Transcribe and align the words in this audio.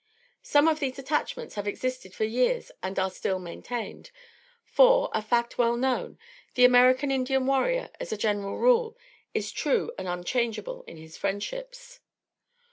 Some 0.41 0.67
of 0.67 0.79
these 0.79 0.97
attachments 0.97 1.53
have 1.53 1.67
existed 1.67 2.15
for 2.15 2.23
years 2.23 2.71
and 2.81 2.97
are 2.97 3.11
still 3.11 3.37
maintained; 3.37 4.09
for, 4.63 5.11
a 5.13 5.21
fact 5.21 5.59
well 5.59 5.77
known, 5.77 6.17
the 6.55 6.65
American 6.65 7.11
Indian 7.11 7.45
warrior, 7.45 7.91
as 7.99 8.11
a 8.11 8.17
general 8.17 8.57
rule, 8.57 8.97
is 9.35 9.51
true 9.51 9.91
and 9.99 10.07
unchangeable 10.07 10.81
in 10.87 10.97
his 10.97 11.17
friendships. 11.17 11.99